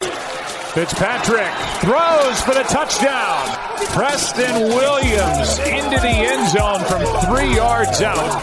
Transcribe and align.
Fitzpatrick 0.00 1.52
throws 1.82 2.40
for 2.40 2.54
the 2.54 2.64
touchdown. 2.70 3.54
Preston 3.88 4.68
Williams 4.68 5.58
into 5.58 6.00
the 6.00 6.08
end 6.08 6.48
zone 6.48 6.80
from 6.84 7.04
three 7.26 7.54
yards 7.54 8.00
out. 8.00 8.42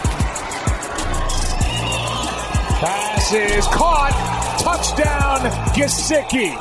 Pass 2.78 3.32
is 3.32 3.66
caught. 3.66 4.12
Touchdown, 4.60 5.40
Gesicki. 5.74 6.54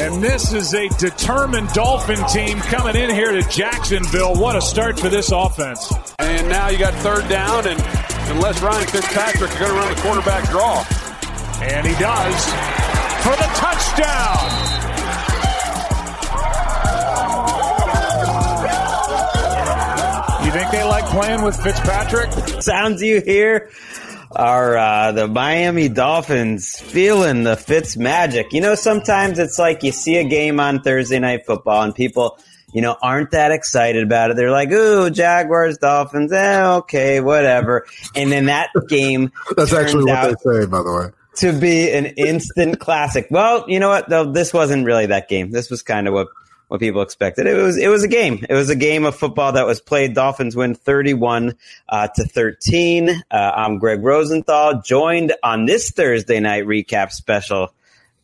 And 0.00 0.22
this 0.22 0.54
is 0.54 0.72
a 0.72 0.88
determined 0.96 1.68
Dolphin 1.74 2.24
team 2.28 2.58
coming 2.60 2.96
in 2.96 3.10
here 3.10 3.32
to 3.32 3.42
Jacksonville. 3.50 4.34
What 4.34 4.56
a 4.56 4.62
start 4.62 4.98
for 4.98 5.10
this 5.10 5.30
offense. 5.30 5.92
And 6.20 6.48
now 6.48 6.70
you 6.70 6.78
got 6.78 6.94
third 6.94 7.28
down, 7.28 7.66
and 7.66 7.78
unless 8.30 8.62
Ryan 8.62 8.86
Fitzpatrick 8.86 9.50
is 9.50 9.58
going 9.58 9.72
to 9.72 9.76
run 9.76 9.94
the 9.94 10.00
quarterback 10.00 10.48
draw. 10.48 10.82
And 11.60 11.86
he 11.86 11.92
does 12.00 12.81
for 13.22 13.36
the 13.36 13.48
touchdown. 13.54 14.48
You 20.44 20.50
think 20.50 20.70
they 20.72 20.82
like 20.82 21.04
playing 21.06 21.42
with 21.42 21.56
Fitzpatrick? 21.62 22.32
Sounds 22.62 23.00
you 23.00 23.20
hear 23.20 23.70
are 24.34 24.76
uh, 24.76 25.12
the 25.12 25.28
Miami 25.28 25.88
Dolphins 25.88 26.78
feeling 26.80 27.44
the 27.44 27.56
Fitz 27.56 27.96
magic. 27.96 28.52
You 28.52 28.60
know, 28.60 28.74
sometimes 28.74 29.38
it's 29.38 29.58
like 29.58 29.84
you 29.84 29.92
see 29.92 30.16
a 30.16 30.24
game 30.24 30.58
on 30.58 30.82
Thursday 30.82 31.20
night 31.20 31.46
football 31.46 31.82
and 31.82 31.94
people, 31.94 32.38
you 32.74 32.82
know, 32.82 32.96
aren't 33.00 33.30
that 33.30 33.52
excited 33.52 34.02
about 34.02 34.32
it. 34.32 34.36
They're 34.36 34.50
like, 34.50 34.70
ooh, 34.72 35.10
Jaguars, 35.10 35.78
Dolphins, 35.78 36.32
eh, 36.32 36.66
okay, 36.78 37.20
whatever. 37.20 37.86
And 38.16 38.32
then 38.32 38.46
that 38.46 38.70
game 38.88 39.30
That's 39.56 39.72
actually 39.72 40.04
what 40.04 40.16
out- 40.16 40.38
they 40.44 40.60
say, 40.62 40.66
by 40.66 40.78
the 40.82 40.92
way. 40.92 41.21
To 41.36 41.52
be 41.52 41.90
an 41.92 42.06
instant 42.06 42.78
classic. 42.80 43.28
Well, 43.30 43.64
you 43.68 43.80
know 43.80 43.88
what? 43.88 44.08
Though 44.08 44.30
this 44.30 44.52
wasn't 44.52 44.84
really 44.84 45.06
that 45.06 45.28
game. 45.28 45.50
This 45.50 45.70
was 45.70 45.82
kind 45.82 46.08
of 46.08 46.14
what 46.14 46.28
what 46.68 46.80
people 46.80 47.02
expected. 47.02 47.46
It 47.46 47.54
was 47.54 47.76
it 47.76 47.88
was 47.88 48.02
a 48.02 48.08
game. 48.08 48.44
It 48.48 48.54
was 48.54 48.70
a 48.70 48.76
game 48.76 49.04
of 49.04 49.14
football 49.14 49.52
that 49.52 49.66
was 49.66 49.80
played. 49.80 50.14
Dolphins 50.14 50.56
win 50.56 50.74
thirty 50.74 51.12
one 51.12 51.56
uh, 51.88 52.08
to 52.08 52.24
thirteen. 52.24 53.10
Uh, 53.30 53.52
I'm 53.54 53.78
Greg 53.78 54.02
Rosenthal, 54.02 54.80
joined 54.80 55.34
on 55.42 55.66
this 55.66 55.90
Thursday 55.90 56.40
night 56.40 56.64
recap 56.64 57.12
special 57.12 57.74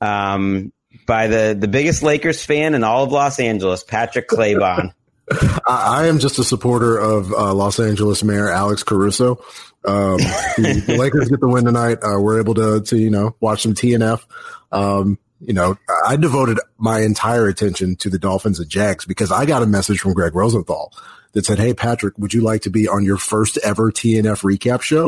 um, 0.00 0.72
by 1.06 1.26
the 1.26 1.56
the 1.58 1.68
biggest 1.68 2.02
Lakers 2.02 2.42
fan 2.42 2.74
in 2.74 2.84
all 2.84 3.04
of 3.04 3.12
Los 3.12 3.38
Angeles, 3.38 3.84
Patrick 3.84 4.28
Claybon. 4.28 4.92
I, 5.66 6.06
am 6.06 6.18
just 6.18 6.38
a 6.38 6.44
supporter 6.44 6.96
of 6.96 7.32
uh, 7.32 7.52
Los 7.52 7.78
Angeles 7.78 8.24
Mayor 8.24 8.50
Alex 8.50 8.82
Caruso. 8.82 9.44
Um, 9.84 10.18
the, 10.18 10.82
the 10.86 10.96
Lakers 10.96 11.28
get 11.28 11.40
the 11.40 11.48
win 11.48 11.64
tonight. 11.64 11.98
Uh, 12.02 12.20
we're 12.20 12.40
able 12.40 12.54
to, 12.54 12.80
to, 12.80 12.96
you 12.98 13.10
know, 13.10 13.36
watch 13.40 13.62
some 13.62 13.74
TNF. 13.74 14.24
Um, 14.72 15.18
you 15.40 15.52
know, 15.54 15.76
I 16.06 16.16
devoted 16.16 16.58
my 16.78 17.00
entire 17.00 17.46
attention 17.46 17.96
to 17.96 18.10
the 18.10 18.18
Dolphins 18.18 18.58
and 18.58 18.68
Jags 18.68 19.04
because 19.04 19.30
I 19.30 19.46
got 19.46 19.62
a 19.62 19.66
message 19.66 20.00
from 20.00 20.12
Greg 20.12 20.34
Rosenthal 20.34 20.92
that 21.32 21.46
said, 21.46 21.58
Hey, 21.58 21.74
Patrick, 21.74 22.18
would 22.18 22.34
you 22.34 22.40
like 22.40 22.62
to 22.62 22.70
be 22.70 22.88
on 22.88 23.04
your 23.04 23.18
first 23.18 23.58
ever 23.58 23.92
TNF 23.92 24.42
recap 24.42 24.82
show? 24.82 25.06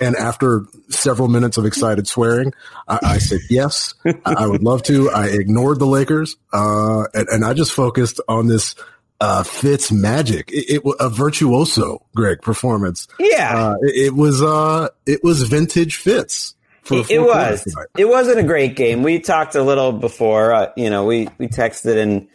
And 0.00 0.16
after 0.16 0.64
several 0.88 1.28
minutes 1.28 1.56
of 1.58 1.66
excited 1.66 2.08
swearing, 2.08 2.52
I, 2.88 2.98
I 3.02 3.18
said, 3.18 3.40
yes, 3.48 3.94
I, 4.04 4.14
I 4.24 4.46
would 4.46 4.62
love 4.62 4.82
to. 4.84 5.10
I 5.10 5.26
ignored 5.28 5.78
the 5.78 5.86
Lakers, 5.86 6.36
uh, 6.52 7.04
and, 7.14 7.28
and 7.28 7.44
I 7.44 7.54
just 7.54 7.72
focused 7.72 8.20
on 8.26 8.48
this, 8.48 8.74
uh, 9.20 9.42
Fitz 9.42 9.92
magic. 9.92 10.50
It, 10.52 10.84
was 10.84 10.96
a 10.98 11.08
virtuoso, 11.08 12.04
Greg, 12.14 12.40
performance. 12.42 13.06
Yeah. 13.18 13.54
Uh, 13.54 13.76
it, 13.82 14.06
it 14.06 14.14
was, 14.14 14.42
uh, 14.42 14.88
it 15.06 15.22
was 15.22 15.42
vintage 15.42 15.96
Fitz. 15.96 16.54
For 16.82 16.98
It, 17.00 17.10
it 17.10 17.20
was. 17.20 17.62
Tonight. 17.62 17.86
It 17.96 18.08
wasn't 18.08 18.38
a 18.38 18.42
great 18.42 18.74
game. 18.76 19.02
We 19.02 19.20
talked 19.20 19.54
a 19.54 19.62
little 19.62 19.92
before. 19.92 20.52
Uh, 20.52 20.72
you 20.76 20.90
know, 20.90 21.04
we 21.04 21.28
we 21.38 21.46
texted 21.46 21.98
and 21.98 22.26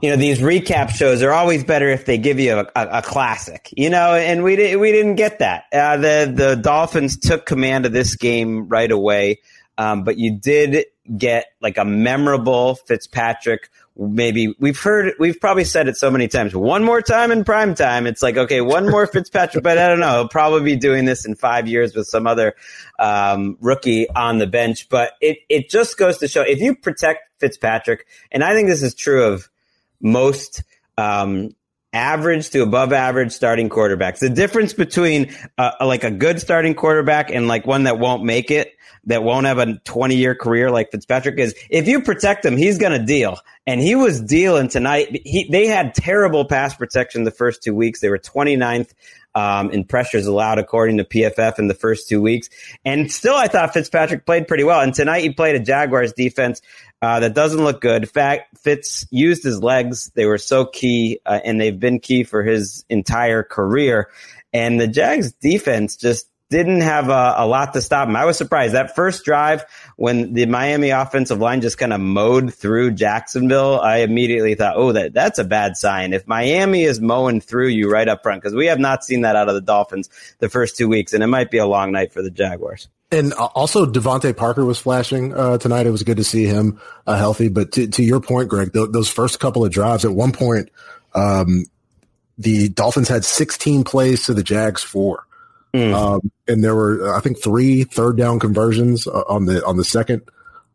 you 0.00 0.10
know 0.10 0.16
these 0.16 0.40
recap 0.40 0.90
shows 0.90 1.22
are 1.22 1.32
always 1.32 1.64
better 1.64 1.88
if 1.88 2.04
they 2.04 2.18
give 2.18 2.40
you 2.40 2.58
a, 2.58 2.66
a, 2.74 2.88
a 2.98 3.02
classic. 3.02 3.68
You 3.76 3.90
know, 3.90 4.14
and 4.14 4.42
we 4.42 4.56
didn't 4.56 4.80
we 4.80 4.92
didn't 4.92 5.16
get 5.16 5.40
that. 5.40 5.64
Uh, 5.72 5.98
the 5.98 6.32
the 6.34 6.56
Dolphins 6.56 7.18
took 7.18 7.46
command 7.46 7.86
of 7.86 7.92
this 7.92 8.16
game 8.16 8.68
right 8.68 8.90
away, 8.90 9.40
um, 9.78 10.04
but 10.04 10.18
you 10.18 10.38
did 10.38 10.86
get 11.16 11.46
like 11.60 11.78
a 11.78 11.84
memorable 11.84 12.74
Fitzpatrick. 12.74 13.70
Maybe 13.96 14.54
we've 14.58 14.78
heard 14.78 15.14
we've 15.18 15.40
probably 15.40 15.64
said 15.64 15.88
it 15.88 15.96
so 15.96 16.10
many 16.10 16.28
times. 16.28 16.54
One 16.54 16.84
more 16.84 17.02
time 17.02 17.32
in 17.32 17.44
prime 17.44 17.74
time, 17.74 18.06
it's 18.06 18.22
like 18.22 18.36
okay, 18.36 18.60
one 18.60 18.88
more 18.88 19.06
Fitzpatrick, 19.12 19.62
but 19.64 19.78
I 19.78 19.88
don't 19.88 20.00
know. 20.00 20.12
He'll 20.12 20.28
probably 20.28 20.62
be 20.62 20.76
doing 20.76 21.04
this 21.04 21.26
in 21.26 21.34
five 21.34 21.68
years 21.68 21.94
with 21.94 22.06
some 22.06 22.26
other 22.26 22.54
um, 22.98 23.58
rookie 23.60 24.08
on 24.10 24.38
the 24.38 24.46
bench. 24.46 24.88
But 24.88 25.12
it 25.20 25.38
it 25.48 25.68
just 25.68 25.98
goes 25.98 26.18
to 26.18 26.28
show 26.28 26.42
if 26.42 26.60
you 26.60 26.74
protect 26.74 27.40
Fitzpatrick, 27.40 28.06
and 28.30 28.42
I 28.42 28.54
think 28.54 28.68
this 28.68 28.82
is 28.82 28.94
true 28.94 29.24
of 29.24 29.50
most 30.00 30.62
um, 30.96 31.54
average 31.92 32.50
to 32.50 32.62
above 32.62 32.92
average 32.92 33.32
starting 33.32 33.68
quarterbacks. 33.68 34.18
The 34.18 34.30
difference 34.30 34.72
between 34.72 35.34
uh, 35.58 35.72
like 35.80 36.04
a 36.04 36.10
good 36.10 36.40
starting 36.40 36.74
quarterback 36.74 37.30
and 37.30 37.48
like 37.48 37.66
one 37.66 37.84
that 37.84 37.98
won't 37.98 38.24
make 38.24 38.50
it, 38.50 38.76
that 39.04 39.22
won't 39.22 39.46
have 39.46 39.58
a 39.58 39.78
20 39.78 40.14
year 40.14 40.34
career 40.34 40.70
like 40.70 40.90
Fitzpatrick 40.90 41.38
is 41.38 41.54
if 41.70 41.88
you 41.88 42.02
protect 42.02 42.44
him, 42.44 42.56
he's 42.56 42.78
going 42.78 42.98
to 42.98 43.04
deal. 43.04 43.38
And 43.66 43.80
he 43.80 43.94
was 43.94 44.20
dealing 44.20 44.68
tonight. 44.68 45.22
He, 45.24 45.48
they 45.50 45.66
had 45.66 45.94
terrible 45.94 46.44
pass 46.44 46.74
protection 46.74 47.24
the 47.24 47.30
first 47.30 47.62
two 47.62 47.74
weeks. 47.74 48.00
They 48.00 48.08
were 48.08 48.18
29th 48.18 48.92
um, 49.34 49.70
in 49.70 49.84
pressures 49.84 50.26
allowed 50.26 50.58
according 50.58 50.98
to 50.98 51.04
PFF 51.04 51.58
in 51.58 51.68
the 51.68 51.74
first 51.74 52.08
two 52.08 52.20
weeks. 52.20 52.48
And 52.84 53.10
still, 53.10 53.34
I 53.34 53.48
thought 53.48 53.72
Fitzpatrick 53.72 54.26
played 54.26 54.48
pretty 54.48 54.64
well. 54.64 54.80
And 54.80 54.94
tonight 54.94 55.22
he 55.22 55.30
played 55.30 55.56
a 55.56 55.60
Jaguars 55.60 56.12
defense 56.12 56.62
uh, 57.02 57.20
that 57.20 57.34
doesn't 57.34 57.62
look 57.62 57.80
good. 57.80 58.10
Fact, 58.10 58.58
Fitz 58.58 59.06
used 59.10 59.42
his 59.42 59.62
legs. 59.62 60.10
They 60.14 60.26
were 60.26 60.38
so 60.38 60.66
key, 60.66 61.20
uh, 61.24 61.40
and 61.44 61.60
they've 61.60 61.78
been 61.78 62.00
key 62.00 62.24
for 62.24 62.42
his 62.42 62.84
entire 62.88 63.42
career. 63.42 64.10
And 64.52 64.80
the 64.80 64.88
Jags 64.88 65.32
defense 65.32 65.96
just 65.96 66.26
didn't 66.50 66.80
have 66.80 67.08
a, 67.08 67.34
a 67.38 67.46
lot 67.46 67.72
to 67.72 67.80
stop 67.80 68.08
him. 68.08 68.16
I 68.16 68.24
was 68.24 68.36
surprised 68.36 68.74
that 68.74 68.94
first 68.94 69.24
drive 69.24 69.64
when 69.96 70.34
the 70.34 70.46
Miami 70.46 70.90
offensive 70.90 71.38
line 71.38 71.60
just 71.60 71.78
kind 71.78 71.92
of 71.92 72.00
mowed 72.00 72.52
through 72.52 72.90
Jacksonville. 72.90 73.80
I 73.80 73.98
immediately 73.98 74.56
thought, 74.56 74.74
oh, 74.76 74.92
that 74.92 75.14
that's 75.14 75.38
a 75.38 75.44
bad 75.44 75.76
sign. 75.76 76.12
If 76.12 76.26
Miami 76.26 76.82
is 76.82 77.00
mowing 77.00 77.40
through 77.40 77.68
you 77.68 77.90
right 77.90 78.08
up 78.08 78.22
front, 78.22 78.42
because 78.42 78.54
we 78.54 78.66
have 78.66 78.80
not 78.80 79.04
seen 79.04 79.22
that 79.22 79.36
out 79.36 79.48
of 79.48 79.54
the 79.54 79.60
Dolphins 79.60 80.10
the 80.40 80.48
first 80.48 80.76
two 80.76 80.88
weeks, 80.88 81.12
and 81.12 81.22
it 81.22 81.28
might 81.28 81.50
be 81.50 81.58
a 81.58 81.66
long 81.66 81.92
night 81.92 82.12
for 82.12 82.20
the 82.20 82.30
Jaguars. 82.30 82.88
And 83.12 83.32
also, 83.32 83.86
DeVante 83.86 84.36
Parker 84.36 84.64
was 84.64 84.78
flashing 84.78 85.34
uh, 85.34 85.58
tonight. 85.58 85.86
It 85.86 85.90
was 85.90 86.04
good 86.04 86.18
to 86.18 86.24
see 86.24 86.44
him 86.44 86.80
uh, 87.06 87.16
healthy. 87.16 87.48
But 87.48 87.72
to, 87.72 87.88
to 87.88 88.02
your 88.04 88.20
point, 88.20 88.48
Greg, 88.48 88.72
th- 88.72 88.90
those 88.90 89.08
first 89.08 89.40
couple 89.40 89.64
of 89.64 89.72
drives, 89.72 90.04
at 90.04 90.12
one 90.12 90.30
point, 90.30 90.70
um, 91.12 91.64
the 92.38 92.68
Dolphins 92.68 93.08
had 93.08 93.24
16 93.24 93.82
plays 93.82 94.26
to 94.26 94.34
the 94.34 94.44
Jags 94.44 94.82
four. 94.82 95.26
Mm. 95.74 95.94
Um, 95.94 96.32
and 96.48 96.64
there 96.64 96.74
were, 96.74 97.14
I 97.14 97.20
think, 97.20 97.42
three 97.42 97.84
third 97.84 98.16
down 98.16 98.40
conversions 98.40 99.06
uh, 99.06 99.22
on 99.28 99.44
the 99.46 99.64
on 99.64 99.76
the 99.76 99.84
second 99.84 100.22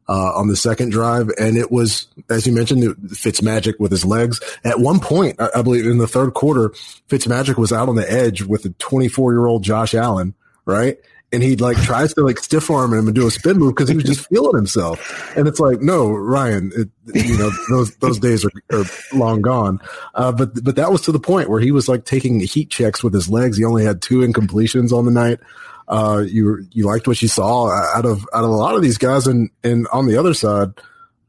uh, 0.07 0.31
on 0.35 0.47
the 0.47 0.55
second 0.55 0.91
drive, 0.91 1.29
and 1.39 1.57
it 1.57 1.71
was, 1.71 2.07
as 2.29 2.45
you 2.45 2.53
mentioned, 2.53 2.83
Fitzmagic 3.07 3.79
with 3.79 3.91
his 3.91 4.05
legs. 4.05 4.39
At 4.63 4.79
one 4.79 4.99
point, 4.99 5.39
I, 5.39 5.49
I 5.55 5.61
believe 5.61 5.87
in 5.87 5.97
the 5.97 6.07
third 6.07 6.33
quarter, 6.33 6.69
Fitzmagic 7.09 7.57
was 7.57 7.73
out 7.73 7.89
on 7.89 7.95
the 7.95 8.09
edge 8.09 8.43
with 8.43 8.65
a 8.65 8.69
24 8.69 9.33
year 9.33 9.45
old 9.47 9.63
Josh 9.63 9.93
Allen, 9.93 10.33
right? 10.65 10.97
And 11.35 11.43
he 11.43 11.55
like 11.55 11.77
tries 11.83 12.13
to 12.15 12.21
like 12.21 12.39
stiff 12.39 12.71
arm 12.71 12.93
him 12.93 13.05
and 13.05 13.15
do 13.15 13.27
a 13.27 13.31
spin 13.31 13.57
move 13.57 13.75
because 13.75 13.89
he 13.89 13.95
was 13.95 14.05
just 14.05 14.27
feeling 14.27 14.55
himself. 14.55 15.37
And 15.37 15.47
it's 15.47 15.59
like, 15.59 15.81
no, 15.81 16.09
Ryan, 16.09 16.71
it, 16.75 16.89
you 17.13 17.37
know, 17.37 17.51
those 17.69 17.95
those 17.97 18.17
days 18.19 18.43
are, 18.45 18.51
are 18.71 18.85
long 19.13 19.41
gone. 19.41 19.79
Uh, 20.15 20.31
but 20.31 20.63
but 20.63 20.75
that 20.77 20.91
was 20.91 21.01
to 21.01 21.11
the 21.11 21.19
point 21.19 21.49
where 21.49 21.59
he 21.59 21.71
was 21.71 21.87
like 21.87 22.05
taking 22.05 22.39
heat 22.39 22.71
checks 22.71 23.03
with 23.03 23.13
his 23.13 23.29
legs. 23.29 23.57
He 23.57 23.63
only 23.63 23.83
had 23.83 24.01
two 24.01 24.19
incompletions 24.19 24.91
on 24.91 25.05
the 25.05 25.11
night 25.11 25.39
uh, 25.87 26.23
you 26.27 26.65
you 26.71 26.85
liked 26.85 27.07
what 27.07 27.21
you 27.21 27.27
saw 27.27 27.69
out 27.69 28.05
of 28.05 28.25
out 28.33 28.43
of 28.43 28.49
a 28.49 28.55
lot 28.55 28.75
of 28.75 28.81
these 28.81 28.97
guys, 28.97 29.27
and 29.27 29.49
and 29.63 29.87
on 29.89 30.07
the 30.07 30.17
other 30.17 30.33
side, 30.33 30.69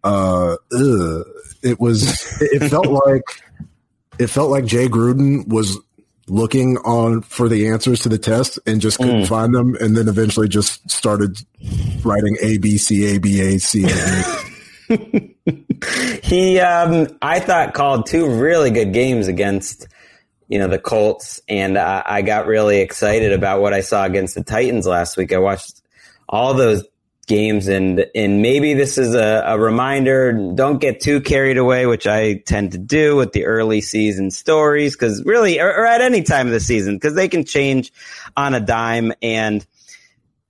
uh, 0.02 0.56
ugh, 0.72 1.26
it 1.62 1.78
was 1.78 2.40
it 2.40 2.68
felt 2.70 2.86
like 3.06 3.22
it 4.18 4.28
felt 4.28 4.50
like 4.50 4.64
Jay 4.64 4.88
Gruden 4.88 5.46
was 5.46 5.78
looking 6.28 6.78
on 6.78 7.22
for 7.22 7.48
the 7.48 7.68
answers 7.68 8.00
to 8.00 8.08
the 8.08 8.18
test 8.18 8.58
and 8.66 8.80
just 8.80 8.98
couldn't 8.98 9.22
mm. 9.22 9.28
find 9.28 9.54
them, 9.54 9.76
and 9.80 9.96
then 9.96 10.08
eventually 10.08 10.48
just 10.48 10.88
started 10.90 11.38
writing 12.04 12.36
A 12.42 12.58
B 12.58 12.78
C 12.78 13.14
A 13.14 13.18
B 13.18 13.40
A 13.40 13.58
C 13.58 13.86
A. 13.86 14.24
he, 16.22 16.60
um, 16.60 17.08
I 17.20 17.40
thought, 17.40 17.74
called 17.74 18.06
two 18.06 18.28
really 18.28 18.70
good 18.70 18.92
games 18.92 19.26
against 19.26 19.88
you 20.48 20.58
know, 20.58 20.68
the 20.68 20.78
Colts. 20.78 21.40
And 21.48 21.78
I, 21.78 22.02
I 22.04 22.22
got 22.22 22.46
really 22.46 22.80
excited 22.80 23.32
about 23.32 23.60
what 23.60 23.72
I 23.72 23.80
saw 23.80 24.04
against 24.04 24.34
the 24.34 24.44
Titans 24.44 24.86
last 24.86 25.16
week. 25.16 25.32
I 25.32 25.38
watched 25.38 25.82
all 26.28 26.54
those 26.54 26.84
games 27.26 27.66
and 27.66 28.06
and 28.14 28.40
maybe 28.40 28.74
this 28.74 28.98
is 28.98 29.14
a, 29.14 29.42
a, 29.46 29.58
reminder 29.58 30.52
don't 30.54 30.80
get 30.80 31.00
too 31.00 31.20
carried 31.20 31.58
away 31.58 31.84
which 31.84 32.06
i 32.06 32.34
tend 32.46 32.70
to 32.70 32.78
do 32.78 33.16
with 33.16 33.32
the 33.32 33.46
early 33.46 33.80
season 33.80 34.30
stories 34.30 34.94
because 34.94 35.24
really 35.24 35.58
or, 35.58 35.68
or, 35.68 35.86
at 35.86 36.00
any 36.00 36.22
time 36.22 36.46
of 36.46 36.52
the 36.52 36.60
season 36.60 36.94
because 36.94 37.14
they 37.14 37.26
can 37.26 37.44
change 37.44 37.92
on 38.36 38.54
a 38.54 38.60
dime 38.60 39.12
and 39.22 39.66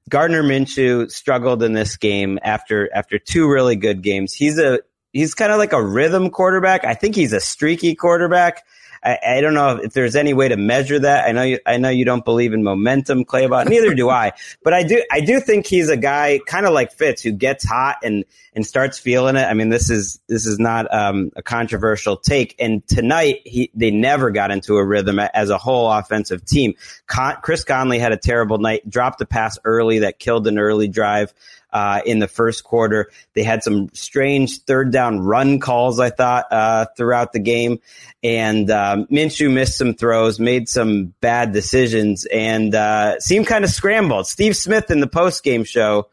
gardner 0.08 0.42
minshew 0.42 1.10
struggled 1.10 1.62
in 1.62 1.72
this 1.72 1.96
game 1.96 2.38
after 2.42 2.92
after 2.94 3.18
two 3.18 3.48
really 3.50 3.76
good 3.76 4.02
games. 4.02 4.32
He's 4.32 4.58
a 4.58 4.80
he's 5.12 5.34
kind 5.34 5.52
of 5.52 5.58
like 5.58 5.72
a 5.72 5.82
rhythm 5.82 6.30
quarterback. 6.30 6.84
I 6.84 6.94
think 6.94 7.14
he's 7.14 7.32
a 7.32 7.40
streaky 7.40 7.94
quarterback 7.94 8.64
I, 9.06 9.36
I, 9.36 9.40
don't 9.40 9.54
know 9.54 9.76
if 9.76 9.92
there's 9.92 10.16
any 10.16 10.34
way 10.34 10.48
to 10.48 10.56
measure 10.56 10.98
that. 10.98 11.28
I 11.28 11.32
know 11.32 11.42
you, 11.42 11.60
I 11.64 11.76
know 11.76 11.90
you 11.90 12.04
don't 12.04 12.24
believe 12.24 12.52
in 12.52 12.64
momentum, 12.64 13.24
Claybon. 13.24 13.68
Neither 13.68 13.94
do 13.94 14.10
I. 14.10 14.32
But 14.64 14.74
I 14.74 14.82
do, 14.82 15.02
I 15.12 15.20
do 15.20 15.38
think 15.38 15.66
he's 15.66 15.88
a 15.88 15.96
guy 15.96 16.40
kind 16.44 16.66
of 16.66 16.72
like 16.72 16.92
Fitz 16.92 17.22
who 17.22 17.30
gets 17.30 17.64
hot 17.64 17.98
and, 18.02 18.24
and 18.54 18.66
starts 18.66 18.98
feeling 18.98 19.36
it. 19.36 19.44
I 19.44 19.54
mean, 19.54 19.68
this 19.68 19.90
is, 19.90 20.18
this 20.26 20.44
is 20.44 20.58
not, 20.58 20.92
um, 20.92 21.30
a 21.36 21.42
controversial 21.42 22.16
take. 22.16 22.56
And 22.58 22.86
tonight 22.88 23.42
he, 23.44 23.70
they 23.74 23.92
never 23.92 24.30
got 24.30 24.50
into 24.50 24.76
a 24.76 24.84
rhythm 24.84 25.20
as 25.20 25.50
a 25.50 25.58
whole 25.58 25.90
offensive 25.90 26.44
team. 26.44 26.74
Con- 27.06 27.36
Chris 27.42 27.62
Conley 27.62 28.00
had 28.00 28.12
a 28.12 28.16
terrible 28.16 28.58
night, 28.58 28.88
dropped 28.90 29.20
the 29.20 29.26
pass 29.26 29.56
early 29.64 30.00
that 30.00 30.18
killed 30.18 30.48
an 30.48 30.58
early 30.58 30.88
drive 30.88 31.32
uh, 31.72 32.00
in 32.06 32.18
the 32.18 32.28
first 32.28 32.64
quarter. 32.64 33.10
They 33.34 33.42
had 33.42 33.62
some 33.62 33.88
strange 33.92 34.60
third 34.60 34.92
down 34.92 35.20
run 35.20 35.60
calls, 35.60 36.00
I 36.00 36.10
thought, 36.10 36.46
uh, 36.50 36.86
throughout 36.96 37.32
the 37.32 37.38
game. 37.38 37.80
And 38.22 38.70
um, 38.70 39.06
Minshew 39.06 39.52
missed 39.52 39.78
some 39.78 39.94
throws, 39.94 40.40
made 40.40 40.68
some 40.68 41.14
bad 41.20 41.52
decisions, 41.52 42.26
and 42.26 42.74
uh, 42.74 43.20
seemed 43.20 43.46
kind 43.46 43.64
of 43.64 43.70
scrambled. 43.70 44.26
Steve 44.26 44.56
Smith 44.56 44.90
in 44.90 45.00
the 45.00 45.06
post 45.06 45.42
game 45.44 45.64
show. 45.64 46.08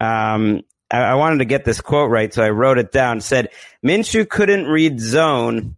Um, 0.00 0.62
I, 0.90 0.98
I 0.98 1.14
wanted 1.14 1.38
to 1.38 1.44
get 1.44 1.64
this 1.64 1.80
quote 1.80 2.10
right, 2.10 2.32
so 2.32 2.42
I 2.42 2.50
wrote 2.50 2.78
it 2.78 2.92
down. 2.92 3.20
Said 3.20 3.50
Minshew 3.84 4.28
couldn't 4.28 4.66
read 4.66 5.00
zone 5.00 5.76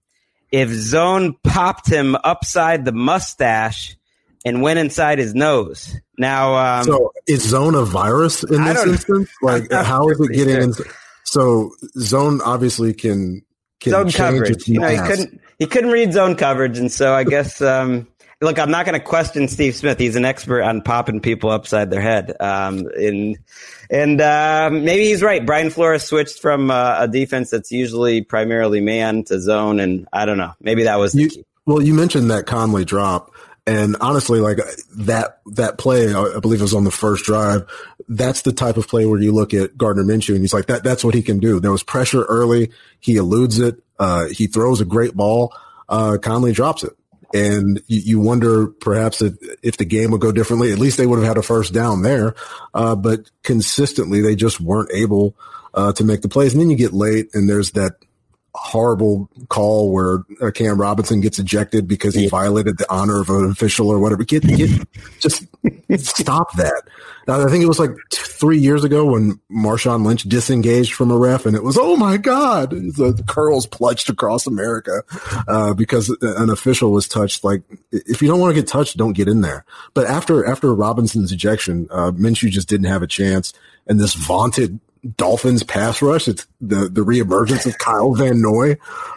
if 0.52 0.68
zone 0.70 1.34
popped 1.42 1.88
him 1.88 2.16
upside 2.22 2.84
the 2.84 2.92
mustache 2.92 3.96
and 4.44 4.62
went 4.62 4.78
inside 4.78 5.18
his 5.18 5.34
nose. 5.34 5.96
Now, 6.18 6.78
um, 6.78 6.84
so 6.84 7.12
is 7.26 7.42
zone 7.42 7.74
a 7.74 7.84
virus 7.84 8.42
in 8.44 8.64
this 8.64 8.86
instance? 8.86 9.30
Like, 9.42 9.70
how 9.70 10.08
is 10.08 10.20
it 10.20 10.32
getting 10.32 10.54
sure. 10.54 10.84
in? 10.86 10.92
So 11.24 11.72
zone 11.98 12.40
obviously 12.44 12.94
can, 12.94 13.42
can 13.80 13.92
zone 13.92 14.10
coverage. 14.10 14.66
You 14.66 14.80
know, 14.80 14.88
he 14.88 14.98
couldn't 14.98 15.40
he 15.58 15.66
couldn't 15.66 15.90
read 15.90 16.12
zone 16.12 16.36
coverage, 16.36 16.78
and 16.78 16.90
so 16.90 17.14
I 17.14 17.24
guess. 17.24 17.60
Um, 17.66 18.06
look, 18.40 18.58
I'm 18.58 18.70
not 18.70 18.86
going 18.86 18.98
to 18.98 19.04
question 19.04 19.48
Steve 19.48 19.74
Smith. 19.74 19.98
He's 19.98 20.16
an 20.16 20.24
expert 20.24 20.62
on 20.62 20.82
popping 20.82 21.20
people 21.20 21.50
upside 21.50 21.90
their 21.90 22.00
head. 22.00 22.34
Um, 22.40 22.86
and 22.96 23.38
and 23.90 24.20
uh, 24.20 24.70
maybe 24.72 25.04
he's 25.04 25.22
right. 25.22 25.44
Brian 25.44 25.70
Flores 25.70 26.02
switched 26.02 26.40
from 26.40 26.70
uh, 26.70 26.96
a 27.00 27.08
defense 27.08 27.50
that's 27.50 27.70
usually 27.70 28.22
primarily 28.22 28.80
man 28.80 29.24
to 29.24 29.40
zone, 29.40 29.80
and 29.80 30.06
I 30.12 30.26
don't 30.26 30.38
know. 30.38 30.52
Maybe 30.60 30.84
that 30.84 30.96
was 30.96 31.14
you, 31.14 31.30
Well, 31.64 31.82
you 31.82 31.94
mentioned 31.94 32.30
that 32.30 32.46
Conley 32.46 32.84
drop. 32.84 33.32
And 33.66 33.96
honestly, 34.00 34.38
like 34.38 34.58
that, 34.96 35.40
that 35.54 35.76
play, 35.76 36.14
I 36.14 36.38
believe 36.38 36.60
it 36.60 36.62
was 36.62 36.74
on 36.74 36.84
the 36.84 36.92
first 36.92 37.24
drive. 37.24 37.68
That's 38.08 38.42
the 38.42 38.52
type 38.52 38.76
of 38.76 38.86
play 38.86 39.06
where 39.06 39.20
you 39.20 39.32
look 39.32 39.52
at 39.52 39.76
Gardner 39.76 40.04
Minshew 40.04 40.34
and 40.34 40.40
he's 40.40 40.54
like, 40.54 40.66
that, 40.66 40.84
that's 40.84 41.02
what 41.02 41.14
he 41.14 41.22
can 41.22 41.40
do. 41.40 41.58
There 41.58 41.72
was 41.72 41.82
pressure 41.82 42.22
early. 42.24 42.70
He 43.00 43.16
eludes 43.16 43.58
it. 43.58 43.82
Uh, 43.98 44.26
he 44.26 44.46
throws 44.46 44.80
a 44.80 44.84
great 44.84 45.14
ball. 45.14 45.52
Uh, 45.88 46.16
Conley 46.22 46.52
drops 46.52 46.84
it. 46.84 46.92
And 47.34 47.82
you, 47.88 48.00
you 48.00 48.20
wonder 48.20 48.68
perhaps 48.68 49.20
if, 49.20 49.34
if 49.64 49.76
the 49.78 49.84
game 49.84 50.12
would 50.12 50.20
go 50.20 50.30
differently. 50.30 50.70
At 50.70 50.78
least 50.78 50.96
they 50.96 51.06
would 51.06 51.18
have 51.18 51.26
had 51.26 51.38
a 51.38 51.42
first 51.42 51.74
down 51.74 52.02
there. 52.02 52.36
Uh, 52.72 52.94
but 52.94 53.28
consistently, 53.42 54.20
they 54.20 54.36
just 54.36 54.60
weren't 54.60 54.92
able, 54.92 55.34
uh, 55.74 55.92
to 55.94 56.04
make 56.04 56.22
the 56.22 56.28
plays. 56.28 56.52
And 56.52 56.62
then 56.62 56.70
you 56.70 56.76
get 56.76 56.92
late 56.92 57.30
and 57.34 57.48
there's 57.48 57.72
that, 57.72 57.96
horrible 58.56 59.28
call 59.48 59.92
where 59.92 60.24
uh, 60.40 60.50
Cam 60.50 60.80
Robinson 60.80 61.20
gets 61.20 61.38
ejected 61.38 61.86
because 61.86 62.14
he 62.14 62.24
yeah. 62.24 62.30
violated 62.30 62.78
the 62.78 62.92
honor 62.92 63.20
of 63.20 63.30
an 63.30 63.50
official 63.50 63.88
or 63.88 63.98
whatever. 63.98 64.24
Get, 64.24 64.42
get 64.42 64.70
just 65.20 65.44
stop 65.98 66.52
that. 66.56 66.82
Now, 67.26 67.44
I 67.44 67.50
think 67.50 67.64
it 67.64 67.68
was 67.68 67.78
like 67.78 67.90
t- 68.10 68.22
three 68.22 68.58
years 68.58 68.84
ago 68.84 69.04
when 69.04 69.40
Marshawn 69.50 70.06
Lynch 70.06 70.22
disengaged 70.22 70.94
from 70.94 71.10
a 71.10 71.18
ref, 71.18 71.44
and 71.44 71.56
it 71.56 71.62
was 71.62 71.76
oh 71.78 71.96
my 71.96 72.16
god, 72.16 72.70
the 72.70 73.22
curls 73.26 73.66
plunged 73.66 74.08
across 74.08 74.46
America 74.46 75.02
uh, 75.48 75.74
because 75.74 76.08
an 76.20 76.50
official 76.50 76.92
was 76.92 77.08
touched. 77.08 77.44
Like 77.44 77.62
if 77.90 78.22
you 78.22 78.28
don't 78.28 78.40
want 78.40 78.54
to 78.54 78.60
get 78.60 78.68
touched, 78.68 78.96
don't 78.96 79.12
get 79.12 79.28
in 79.28 79.40
there. 79.40 79.64
But 79.94 80.06
after 80.06 80.46
after 80.46 80.74
Robinson's 80.74 81.32
ejection, 81.32 81.88
uh, 81.90 82.12
Minshew 82.12 82.50
just 82.50 82.68
didn't 82.68 82.86
have 82.86 83.02
a 83.02 83.08
chance, 83.08 83.52
and 83.86 83.98
this 83.98 84.14
vaunted 84.14 84.80
Dolphins 85.16 85.62
pass 85.62 86.02
rush. 86.02 86.28
It's 86.28 86.46
the 86.60 86.88
the 86.88 87.02
reemergence 87.02 87.66
of 87.66 87.78
Kyle 87.78 88.14
Van 88.14 88.40
Noy. 88.40 88.76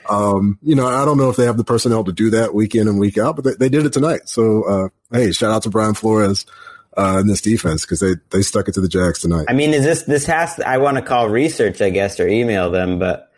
Um, 0.09 0.59
you 0.61 0.75
know, 0.75 0.87
I 0.87 1.05
don't 1.05 1.17
know 1.17 1.29
if 1.29 1.35
they 1.35 1.45
have 1.45 1.57
the 1.57 1.63
personnel 1.63 2.03
to 2.03 2.11
do 2.11 2.29
that 2.31 2.53
week 2.53 2.75
in 2.75 2.87
and 2.87 2.99
week 2.99 3.17
out, 3.17 3.35
but 3.35 3.45
they, 3.45 3.53
they 3.53 3.69
did 3.69 3.85
it 3.85 3.93
tonight. 3.93 4.27
So, 4.27 4.63
uh, 4.63 4.89
hey, 5.11 5.31
shout 5.31 5.51
out 5.51 5.63
to 5.63 5.69
Brian 5.69 5.93
Flores. 5.93 6.45
Uh, 6.97 7.19
in 7.21 7.27
this 7.27 7.39
defense 7.39 7.85
because 7.85 7.99
they, 7.99 8.15
they 8.31 8.41
stuck 8.41 8.67
it 8.67 8.73
to 8.73 8.81
the 8.81 8.89
Jags 8.89 9.21
tonight. 9.21 9.45
I 9.47 9.53
mean, 9.53 9.73
is 9.75 9.85
this 9.85 10.03
this 10.03 10.25
has 10.25 10.59
I 10.59 10.79
want 10.79 10.97
to 10.97 11.03
call 11.03 11.29
research, 11.29 11.81
I 11.81 11.91
guess, 11.91 12.19
or 12.19 12.27
email 12.27 12.71
them, 12.71 12.97
but 12.97 13.31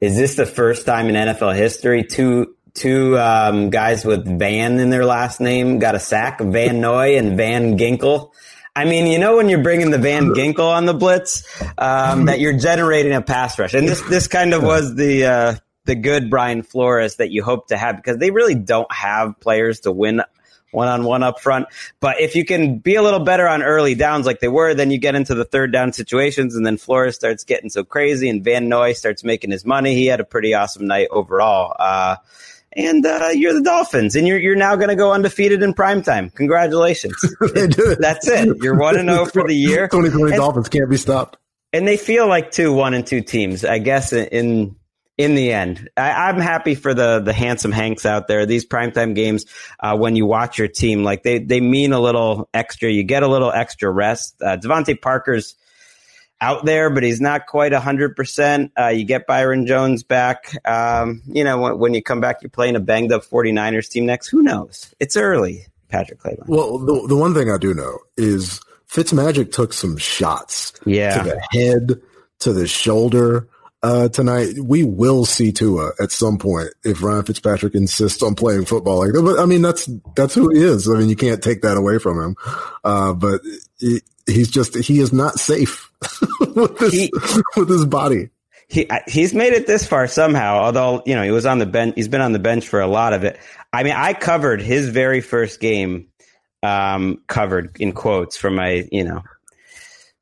is 0.00 0.16
this 0.16 0.36
the 0.36 0.46
first 0.46 0.86
time 0.86 1.08
in 1.08 1.16
NFL 1.16 1.54
history 1.56 2.04
two 2.04 2.54
two 2.74 3.18
um, 3.18 3.70
guys 3.70 4.04
with 4.04 4.24
Van 4.38 4.78
in 4.78 4.88
their 4.90 5.04
last 5.04 5.40
name 5.40 5.78
got 5.78 5.94
a 5.94 6.00
sack, 6.00 6.40
Van 6.40 6.80
Noy 6.80 7.18
and 7.18 7.36
Van 7.36 7.76
Ginkel? 7.76 8.30
I 8.74 8.86
mean, 8.86 9.06
you 9.06 9.18
know, 9.18 9.36
when 9.36 9.50
you're 9.50 9.62
bringing 9.62 9.90
the 9.90 9.98
Van 9.98 10.30
Ginkel 10.30 10.66
on 10.66 10.86
the 10.86 10.94
blitz, 10.94 11.44
um, 11.76 12.24
that 12.24 12.40
you're 12.40 12.56
generating 12.58 13.12
a 13.12 13.20
pass 13.20 13.58
rush, 13.58 13.74
and 13.74 13.86
this 13.86 14.00
this 14.08 14.28
kind 14.28 14.54
of 14.54 14.62
was 14.62 14.94
the 14.94 15.26
uh, 15.26 15.54
the 15.84 15.94
good 15.94 16.30
Brian 16.30 16.62
Flores 16.62 17.16
that 17.16 17.30
you 17.30 17.42
hope 17.42 17.68
to 17.68 17.76
have 17.76 17.96
because 17.96 18.16
they 18.16 18.30
really 18.30 18.54
don't 18.54 18.90
have 18.90 19.38
players 19.40 19.80
to 19.80 19.92
win 19.92 20.22
one 20.70 20.88
on 20.88 21.04
one 21.04 21.22
up 21.22 21.38
front. 21.38 21.66
But 22.00 22.20
if 22.20 22.34
you 22.34 22.46
can 22.46 22.78
be 22.78 22.94
a 22.94 23.02
little 23.02 23.20
better 23.20 23.46
on 23.46 23.62
early 23.62 23.94
downs 23.94 24.24
like 24.24 24.40
they 24.40 24.48
were, 24.48 24.72
then 24.72 24.90
you 24.90 24.96
get 24.96 25.14
into 25.14 25.34
the 25.34 25.44
third 25.44 25.70
down 25.70 25.92
situations, 25.92 26.56
and 26.56 26.64
then 26.64 26.78
Flores 26.78 27.14
starts 27.14 27.44
getting 27.44 27.68
so 27.68 27.84
crazy, 27.84 28.30
and 28.30 28.42
Van 28.42 28.70
Noy 28.70 28.94
starts 28.94 29.22
making 29.22 29.50
his 29.50 29.66
money. 29.66 29.94
He 29.94 30.06
had 30.06 30.20
a 30.20 30.24
pretty 30.24 30.54
awesome 30.54 30.86
night 30.86 31.08
overall. 31.10 31.76
Uh, 31.78 32.16
and 32.76 33.04
uh, 33.04 33.30
you're 33.32 33.52
the 33.52 33.62
Dolphins, 33.62 34.16
and 34.16 34.26
you're 34.26 34.38
you're 34.38 34.56
now 34.56 34.76
going 34.76 34.88
to 34.88 34.96
go 34.96 35.12
undefeated 35.12 35.62
in 35.62 35.74
prime 35.74 36.02
time. 36.02 36.30
Congratulations! 36.30 37.14
That's 37.40 38.28
it. 38.28 38.56
You're 38.62 38.76
one 38.76 38.98
and 38.98 39.08
zero 39.08 39.22
oh 39.22 39.26
for 39.26 39.46
the 39.46 39.54
year. 39.54 39.88
2020 39.92 40.36
Dolphins 40.36 40.68
can't 40.68 40.90
be 40.90 40.96
stopped. 40.96 41.36
And 41.72 41.88
they 41.88 41.96
feel 41.96 42.26
like 42.26 42.50
two 42.50 42.72
one 42.72 42.94
and 42.94 43.06
two 43.06 43.22
teams, 43.22 43.64
I 43.64 43.78
guess. 43.78 44.12
In 44.12 44.76
in 45.18 45.34
the 45.34 45.52
end. 45.52 45.88
I, 45.96 46.30
am 46.30 46.38
happy 46.38 46.74
for 46.74 46.94
the 46.94 47.20
the 47.20 47.32
handsome 47.32 47.72
Hanks 47.72 48.06
out 48.06 48.28
there. 48.28 48.46
These 48.46 48.66
primetime 48.66 49.14
games, 49.14 49.46
uh, 49.80 49.96
when 49.96 50.16
you 50.16 50.26
watch 50.26 50.58
your 50.58 50.68
team, 50.68 51.04
like 51.04 51.22
they 51.22 51.38
they 51.38 51.60
mean 51.60 51.92
a 51.92 52.00
little 52.00 52.48
extra. 52.54 52.90
You 52.90 53.02
get 53.02 53.22
a 53.22 53.28
little 53.28 53.50
extra 53.50 53.90
rest. 53.90 54.36
Uh, 54.40 54.56
DeVante 54.56 55.00
Parker's 55.00 55.54
out 56.42 56.64
there, 56.64 56.90
but 56.90 57.04
he's 57.04 57.20
not 57.20 57.46
quite 57.46 57.72
hundred 57.72 58.10
uh, 58.10 58.14
percent. 58.14 58.72
You 58.76 59.04
get 59.04 59.26
Byron 59.26 59.66
Jones 59.66 60.02
back. 60.02 60.52
Um, 60.66 61.22
you 61.26 61.44
know, 61.44 61.58
when, 61.58 61.78
when, 61.78 61.94
you 61.94 62.02
come 62.02 62.20
back, 62.20 62.42
you're 62.42 62.50
playing 62.50 62.76
a 62.76 62.80
banged 62.80 63.12
up 63.12 63.24
49ers 63.24 63.88
team 63.88 64.04
next. 64.04 64.28
Who 64.28 64.42
knows? 64.42 64.92
It's 65.00 65.16
early, 65.16 65.66
Patrick 65.88 66.20
Claybon. 66.20 66.48
Well, 66.48 66.78
the, 66.78 67.06
the 67.08 67.16
one 67.16 67.32
thing 67.32 67.50
I 67.50 67.58
do 67.58 67.72
know 67.72 68.00
is 68.16 68.60
Fitzmagic 68.88 69.52
took 69.52 69.72
some 69.72 69.96
shots 69.96 70.72
yeah. 70.84 71.22
to 71.22 71.30
the 71.30 71.40
head, 71.52 72.02
to 72.40 72.52
the 72.52 72.66
shoulder 72.66 73.48
uh, 73.82 74.08
tonight. 74.08 74.58
We 74.58 74.84
will 74.84 75.24
see 75.24 75.52
Tua 75.52 75.92
at 76.00 76.10
some 76.10 76.38
point 76.38 76.70
if 76.84 77.02
Ryan 77.02 77.24
Fitzpatrick 77.24 77.74
insists 77.74 78.22
on 78.22 78.34
playing 78.34 78.64
football 78.64 78.98
like 78.98 79.12
that. 79.12 79.22
But 79.22 79.38
I 79.38 79.46
mean, 79.46 79.62
that's 79.62 79.88
that's 80.14 80.34
who 80.34 80.50
he 80.50 80.60
is. 80.60 80.88
I 80.88 80.98
mean, 80.98 81.08
you 81.08 81.16
can't 81.16 81.42
take 81.42 81.62
that 81.62 81.76
away 81.76 81.98
from 81.98 82.20
him. 82.20 82.36
Uh, 82.84 83.12
but 83.12 83.40
he's 84.26 84.50
just 84.50 84.76
he 84.76 85.00
is 85.00 85.12
not 85.12 85.38
safe 85.38 85.90
with 86.54 86.78
this 86.78 86.92
he, 86.92 87.10
with 87.56 87.68
his 87.68 87.86
body. 87.86 88.30
He 88.68 88.88
he's 89.06 89.34
made 89.34 89.52
it 89.52 89.66
this 89.66 89.86
far 89.86 90.06
somehow. 90.06 90.58
Although 90.58 91.02
you 91.04 91.14
know 91.14 91.22
he 91.22 91.30
was 91.30 91.46
on 91.46 91.58
the 91.58 91.66
bench, 91.66 91.94
he's 91.96 92.08
been 92.08 92.20
on 92.20 92.32
the 92.32 92.38
bench 92.38 92.68
for 92.68 92.80
a 92.80 92.86
lot 92.86 93.12
of 93.12 93.24
it. 93.24 93.38
I 93.72 93.82
mean, 93.82 93.94
I 93.94 94.14
covered 94.14 94.62
his 94.62 94.88
very 94.88 95.20
first 95.20 95.60
game, 95.60 96.08
um, 96.62 97.22
covered 97.26 97.76
in 97.80 97.92
quotes 97.92 98.36
from 98.36 98.54
my 98.54 98.88
you 98.90 99.04
know 99.04 99.22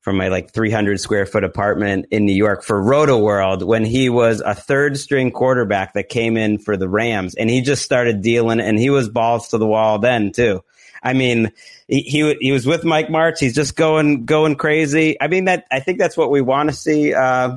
from 0.00 0.16
my 0.16 0.28
like 0.28 0.52
300 0.52 0.98
square 0.98 1.26
foot 1.26 1.44
apartment 1.44 2.06
in 2.10 2.24
New 2.24 2.34
York 2.34 2.64
for 2.64 2.82
Rotoworld 2.82 3.62
when 3.62 3.84
he 3.84 4.08
was 4.08 4.40
a 4.40 4.54
third 4.54 4.98
string 4.98 5.30
quarterback 5.30 5.92
that 5.92 6.08
came 6.08 6.36
in 6.36 6.58
for 6.58 6.76
the 6.76 6.88
Rams 6.88 7.34
and 7.34 7.50
he 7.50 7.60
just 7.60 7.82
started 7.82 8.22
dealing 8.22 8.60
and 8.60 8.78
he 8.78 8.88
was 8.88 9.08
balls 9.08 9.48
to 9.48 9.58
the 9.58 9.66
wall 9.66 9.98
then 9.98 10.32
too. 10.32 10.62
I 11.02 11.12
mean, 11.12 11.52
he, 11.88 12.02
he, 12.02 12.36
he 12.40 12.52
was 12.52 12.66
with 12.66 12.84
Mike 12.84 13.08
Martz. 13.08 13.38
He's 13.38 13.54
just 13.54 13.76
going, 13.76 14.24
going 14.24 14.56
crazy. 14.56 15.20
I 15.20 15.28
mean, 15.28 15.46
that, 15.46 15.66
I 15.70 15.80
think 15.80 15.98
that's 15.98 16.16
what 16.16 16.30
we 16.30 16.40
want 16.40 16.68
to 16.70 16.74
see, 16.74 17.14
uh, 17.14 17.56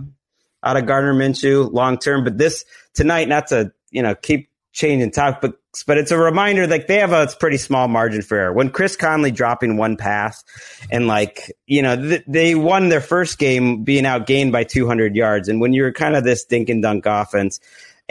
out 0.64 0.78
of 0.78 0.86
Gardner 0.86 1.14
Minshew 1.14 1.72
long 1.72 1.98
term. 1.98 2.24
But 2.24 2.38
this 2.38 2.66
tonight, 2.94 3.28
not 3.28 3.48
to, 3.48 3.74
you 3.92 4.02
know, 4.02 4.16
keep 4.16 4.50
changing 4.74 5.12
but 5.16 5.54
but 5.88 5.98
it's 5.98 6.12
a 6.12 6.18
reminder 6.18 6.68
like 6.68 6.88
they 6.88 6.98
have 7.00 7.14
a 7.14 7.28
pretty 7.40 7.58
small 7.58 7.88
margin 7.88 8.22
for 8.22 8.38
error. 8.38 8.54
When 8.54 8.70
Chris 8.70 8.96
Conley 8.96 9.32
dropping 9.32 9.78
one 9.78 9.98
pass 9.98 10.44
and 10.92 11.08
like, 11.08 11.52
you 11.66 11.82
know, 11.82 11.96
th- 11.96 12.24
they 12.28 12.54
won 12.54 12.90
their 12.90 13.02
first 13.02 13.40
game 13.40 13.84
being 13.84 14.04
outgained 14.04 14.52
by 14.52 14.66
200 14.66 15.16
yards. 15.16 15.50
And 15.50 15.60
when 15.60 15.74
you're 15.74 15.92
kind 15.92 16.16
of 16.16 16.24
this 16.24 16.46
dink 16.46 16.70
and 16.70 16.82
dunk 16.82 17.06
offense 17.08 17.60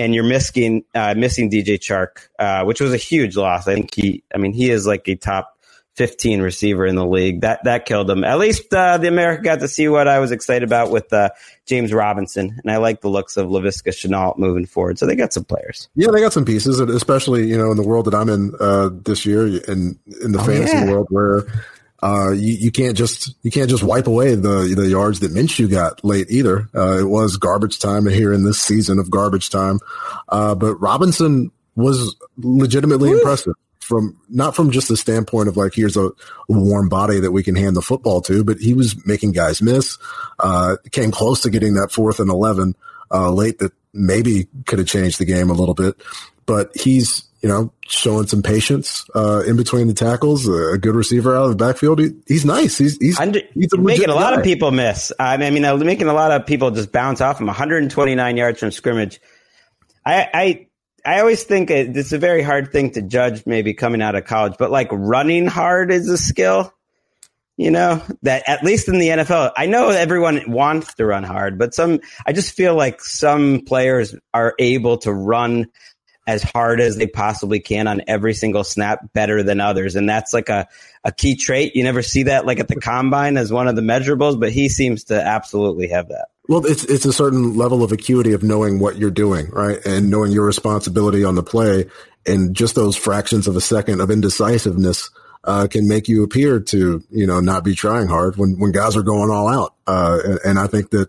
and 0.02 0.14
you're 0.14 0.24
missing, 0.24 0.84
uh, 0.94 1.14
missing 1.16 1.50
DJ 1.50 1.78
Chark, 1.78 2.28
uh, 2.38 2.64
which 2.64 2.80
was 2.80 2.92
a 2.92 2.96
huge 2.96 3.36
loss. 3.36 3.68
I 3.68 3.74
think 3.74 3.94
he, 3.94 4.24
I 4.34 4.38
mean, 4.38 4.52
he 4.52 4.70
is 4.70 4.86
like 4.86 5.06
a 5.06 5.14
top 5.14 5.56
15 5.94 6.40
receiver 6.40 6.86
in 6.86 6.96
the 6.96 7.06
league. 7.06 7.42
That 7.42 7.62
that 7.64 7.86
killed 7.86 8.10
him. 8.10 8.24
At 8.24 8.38
least 8.38 8.72
uh, 8.74 8.98
the 8.98 9.08
America 9.08 9.42
got 9.42 9.60
to 9.60 9.68
see 9.68 9.88
what 9.88 10.08
I 10.08 10.18
was 10.18 10.32
excited 10.32 10.64
about 10.64 10.90
with 10.90 11.12
uh, 11.12 11.30
James 11.66 11.92
Robinson, 11.92 12.58
and 12.62 12.72
I 12.72 12.78
like 12.78 13.00
the 13.00 13.08
looks 13.08 13.36
of 13.36 13.48
Laviska 13.48 13.90
Shenault 13.90 14.38
moving 14.38 14.66
forward. 14.66 14.98
So 14.98 15.06
they 15.06 15.14
got 15.14 15.32
some 15.32 15.44
players. 15.44 15.88
Yeah, 15.94 16.08
they 16.10 16.20
got 16.20 16.32
some 16.32 16.44
pieces, 16.44 16.80
especially 16.80 17.46
you 17.46 17.56
know 17.56 17.70
in 17.70 17.76
the 17.76 17.86
world 17.86 18.06
that 18.06 18.14
I'm 18.14 18.28
in 18.28 18.54
uh, 18.58 18.90
this 18.92 19.24
year, 19.24 19.44
and 19.68 19.98
in 20.22 20.32
the 20.32 20.40
oh, 20.40 20.44
fantasy 20.44 20.76
yeah. 20.76 20.90
world 20.90 21.06
where. 21.10 21.44
Uh, 22.02 22.32
you, 22.32 22.54
you 22.54 22.72
can't 22.72 22.96
just 22.96 23.34
you 23.42 23.50
can't 23.50 23.70
just 23.70 23.84
wipe 23.84 24.08
away 24.08 24.34
the 24.34 24.74
the 24.76 24.88
yards 24.88 25.20
that 25.20 25.32
Minshew 25.32 25.70
got 25.70 26.04
late 26.04 26.26
either. 26.30 26.68
Uh, 26.74 26.98
it 26.98 27.08
was 27.08 27.36
garbage 27.36 27.78
time 27.78 28.06
here 28.06 28.32
in 28.32 28.44
this 28.44 28.60
season 28.60 28.98
of 28.98 29.10
garbage 29.10 29.50
time, 29.50 29.78
uh, 30.28 30.54
but 30.54 30.74
Robinson 30.76 31.52
was 31.76 32.16
legitimately 32.38 33.10
impressive 33.10 33.54
from 33.80 34.18
not 34.28 34.56
from 34.56 34.70
just 34.70 34.88
the 34.88 34.96
standpoint 34.96 35.48
of 35.48 35.56
like 35.56 35.74
here's 35.74 35.96
a 35.96 36.10
warm 36.48 36.88
body 36.88 37.20
that 37.20 37.32
we 37.32 37.42
can 37.42 37.54
hand 37.54 37.76
the 37.76 37.82
football 37.82 38.20
to, 38.22 38.42
but 38.42 38.58
he 38.58 38.74
was 38.74 39.06
making 39.06 39.32
guys 39.32 39.60
miss. 39.62 39.98
Uh, 40.38 40.76
came 40.90 41.10
close 41.10 41.42
to 41.42 41.50
getting 41.50 41.74
that 41.74 41.92
fourth 41.92 42.18
and 42.18 42.30
eleven 42.30 42.74
uh, 43.12 43.30
late 43.30 43.58
that 43.58 43.72
maybe 43.92 44.48
could 44.66 44.78
have 44.78 44.88
changed 44.88 45.18
the 45.18 45.24
game 45.24 45.50
a 45.50 45.54
little 45.54 45.74
bit. 45.74 45.94
But 46.46 46.76
he's 46.76 47.24
you 47.40 47.48
know 47.48 47.72
showing 47.86 48.26
some 48.26 48.42
patience 48.42 49.04
uh, 49.14 49.42
in 49.46 49.56
between 49.56 49.88
the 49.88 49.94
tackles. 49.94 50.48
A 50.48 50.78
good 50.78 50.94
receiver 50.94 51.36
out 51.36 51.44
of 51.44 51.50
the 51.50 51.56
backfield. 51.56 52.00
He, 52.00 52.10
he's 52.26 52.44
nice. 52.44 52.78
He's 52.78 52.96
he's, 52.98 53.18
Under, 53.18 53.40
he's 53.54 53.72
a 53.72 53.78
making 53.78 54.08
a 54.08 54.14
lot 54.14 54.34
guy. 54.34 54.40
of 54.40 54.44
people 54.44 54.70
miss. 54.70 55.12
I 55.18 55.36
mean, 55.36 55.64
uh, 55.64 55.76
making 55.76 56.08
a 56.08 56.14
lot 56.14 56.30
of 56.30 56.46
people 56.46 56.70
just 56.70 56.92
bounce 56.92 57.20
off 57.20 57.40
him. 57.40 57.46
129 57.46 58.36
yards 58.36 58.60
from 58.60 58.70
scrimmage. 58.70 59.20
I, 60.04 60.28
I 60.34 60.66
I 61.04 61.20
always 61.20 61.42
think 61.42 61.70
it's 61.70 62.12
a 62.12 62.18
very 62.18 62.42
hard 62.42 62.70
thing 62.70 62.92
to 62.92 63.02
judge 63.02 63.44
maybe 63.44 63.74
coming 63.74 64.02
out 64.02 64.14
of 64.14 64.24
college, 64.24 64.54
but 64.58 64.70
like 64.70 64.88
running 64.92 65.46
hard 65.46 65.90
is 65.90 66.08
a 66.08 66.16
skill, 66.16 66.72
you 67.56 67.70
know, 67.70 68.02
that 68.22 68.48
at 68.48 68.64
least 68.64 68.88
in 68.88 68.98
the 68.98 69.08
NFL, 69.08 69.52
I 69.56 69.66
know 69.66 69.90
everyone 69.90 70.50
wants 70.50 70.94
to 70.94 71.06
run 71.06 71.22
hard, 71.22 71.58
but 71.58 71.74
some, 71.74 72.00
I 72.26 72.32
just 72.32 72.54
feel 72.54 72.74
like 72.74 73.00
some 73.00 73.60
players 73.66 74.14
are 74.32 74.54
able 74.58 74.98
to 74.98 75.12
run 75.12 75.66
as 76.26 76.42
hard 76.42 76.80
as 76.80 76.96
they 76.96 77.06
possibly 77.06 77.60
can 77.60 77.88
on 77.88 78.02
every 78.06 78.32
single 78.32 78.62
snap 78.62 79.12
better 79.12 79.42
than 79.42 79.60
others. 79.60 79.96
And 79.96 80.08
that's 80.08 80.32
like 80.32 80.48
a, 80.48 80.68
a 81.04 81.10
key 81.10 81.34
trait. 81.36 81.74
You 81.74 81.82
never 81.82 82.02
see 82.02 82.24
that 82.24 82.46
like 82.46 82.60
at 82.60 82.68
the 82.68 82.76
combine 82.76 83.36
as 83.36 83.52
one 83.52 83.68
of 83.68 83.76
the 83.76 83.82
measurables, 83.82 84.38
but 84.38 84.52
he 84.52 84.68
seems 84.68 85.04
to 85.04 85.20
absolutely 85.20 85.88
have 85.88 86.08
that. 86.08 86.28
Well, 86.48 86.66
it's 86.66 86.84
it's 86.84 87.04
a 87.04 87.12
certain 87.12 87.56
level 87.56 87.84
of 87.84 87.92
acuity 87.92 88.32
of 88.32 88.42
knowing 88.42 88.80
what 88.80 88.96
you're 88.96 89.12
doing, 89.12 89.48
right, 89.50 89.78
and 89.86 90.10
knowing 90.10 90.32
your 90.32 90.44
responsibility 90.44 91.22
on 91.22 91.36
the 91.36 91.42
play, 91.42 91.86
and 92.26 92.54
just 92.54 92.74
those 92.74 92.96
fractions 92.96 93.46
of 93.46 93.54
a 93.54 93.60
second 93.60 94.00
of 94.00 94.10
indecisiveness 94.10 95.10
uh, 95.44 95.66
can 95.70 95.88
make 95.88 96.08
you 96.08 96.22
appear 96.22 96.60
to 96.60 97.02
you 97.10 97.26
know 97.26 97.40
not 97.40 97.64
be 97.64 97.74
trying 97.74 98.06
hard 98.06 98.36
when 98.36 98.58
when 98.58 98.72
guys 98.72 98.96
are 98.96 99.02
going 99.02 99.30
all 99.30 99.48
out. 99.48 99.74
Uh, 99.86 100.18
and, 100.24 100.38
and, 100.44 100.58
I 100.58 100.66
think 100.66 100.90
that 100.90 101.08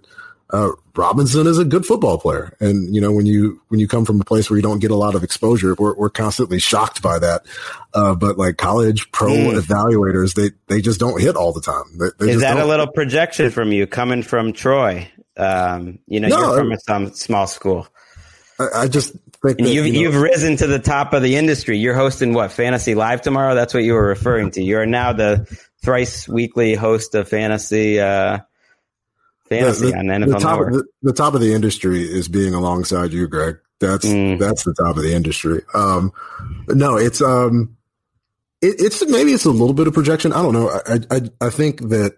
uh, 0.49 0.71
Robinson 0.95 1.45
is 1.45 1.59
a 1.59 1.65
good 1.65 1.85
football 1.85 2.17
player, 2.17 2.55
and 2.59 2.93
you 2.95 3.01
know 3.01 3.11
when 3.11 3.25
you 3.25 3.61
when 3.67 3.79
you 3.79 3.87
come 3.87 4.05
from 4.05 4.19
a 4.19 4.25
place 4.25 4.49
where 4.49 4.57
you 4.57 4.63
don't 4.63 4.79
get 4.79 4.91
a 4.91 4.95
lot 4.95 5.15
of 5.15 5.23
exposure, 5.23 5.75
we're 5.77 5.95
we're 5.95 6.09
constantly 6.09 6.59
shocked 6.59 7.01
by 7.01 7.19
that. 7.19 7.45
Uh, 7.93 8.15
but 8.15 8.37
like 8.37 8.57
college 8.57 9.11
pro 9.11 9.29
mm. 9.29 9.59
evaluators, 9.59 10.33
they 10.33 10.51
they 10.67 10.81
just 10.81 10.99
don't 10.99 11.21
hit 11.21 11.35
all 11.35 11.53
the 11.53 11.61
time. 11.61 11.83
They, 11.97 12.25
they 12.25 12.31
is 12.33 12.41
that 12.41 12.55
don't. 12.55 12.63
a 12.63 12.65
little 12.65 12.87
projection 12.87 13.51
from 13.51 13.71
you 13.71 13.85
coming 13.85 14.23
from 14.23 14.53
Troy? 14.53 15.09
Um, 15.37 15.99
you 16.07 16.19
know, 16.19 16.27
no, 16.27 16.39
you're 16.39 16.57
from 16.57 16.71
a 16.71 16.79
some 16.79 17.13
small 17.13 17.47
school. 17.47 17.87
I, 18.59 18.81
I 18.81 18.87
just 18.87 19.15
think 19.45 19.59
that, 19.59 19.73
you've 19.73 19.87
you 19.87 19.93
know, 19.93 19.99
you've 19.99 20.15
risen 20.15 20.57
to 20.57 20.67
the 20.67 20.79
top 20.79 21.13
of 21.13 21.21
the 21.21 21.35
industry. 21.35 21.77
You're 21.77 21.95
hosting 21.95 22.33
what 22.33 22.51
Fantasy 22.51 22.95
Live 22.95 23.21
tomorrow. 23.21 23.55
That's 23.55 23.73
what 23.73 23.83
you 23.83 23.93
were 23.93 24.07
referring 24.07 24.51
to. 24.51 24.63
You're 24.63 24.85
now 24.85 25.13
the 25.13 25.45
thrice 25.83 26.27
weekly 26.27 26.75
host 26.75 27.15
of 27.15 27.27
Fantasy. 27.27 27.99
Uh, 27.99 28.39
fantasy 29.49 29.87
the, 29.87 29.91
the, 29.91 29.97
on 29.97 30.05
NFL 30.05 30.25
the 30.25 30.39
top, 30.39 30.59
Network. 30.59 30.73
The, 30.73 30.83
the, 31.01 31.13
top 31.13 31.33
of 31.33 31.41
the 31.41 31.53
industry 31.53 32.01
is 32.03 32.27
being 32.27 32.53
alongside 32.53 33.11
you, 33.11 33.27
Greg. 33.27 33.57
That's 33.79 34.05
mm. 34.05 34.39
that's 34.39 34.63
the 34.63 34.73
top 34.73 34.95
of 34.95 35.03
the 35.03 35.13
industry. 35.13 35.61
Um, 35.73 36.13
no, 36.69 36.95
it's 36.95 37.21
um, 37.21 37.75
it, 38.61 38.75
it's 38.79 39.05
maybe 39.05 39.33
it's 39.33 39.45
a 39.45 39.51
little 39.51 39.73
bit 39.73 39.87
of 39.87 39.93
projection. 39.93 40.31
I 40.31 40.41
don't 40.41 40.53
know. 40.53 40.69
I 40.69 40.99
I, 41.11 41.21
I 41.41 41.49
think 41.49 41.89
that 41.89 42.15